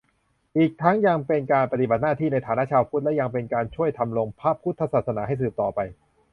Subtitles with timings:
[0.57, 5.79] อีกทั้งยังเป็นการปฏิบัติหน้าที่ในฐานะชาวพุทธ และยังเป็นการช่วยธำรงพระพุทธศาสนาให้สืบต่อไป